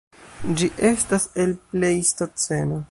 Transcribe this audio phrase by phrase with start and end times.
[0.61, 2.79] Ĝi estas el Plejstoceno.